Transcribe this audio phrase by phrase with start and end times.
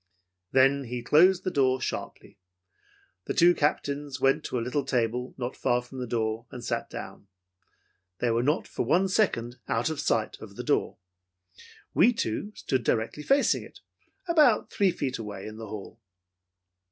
[0.51, 2.39] "Then he closed the door sharply.
[3.25, 6.89] The two Captains went to a little table not far from the door, and sat
[6.89, 7.27] down.
[8.17, 10.97] They were not for one second out of sight of the door.
[11.93, 13.81] "We two stood directly facing it
[14.27, 16.01] about three feet away in the hall.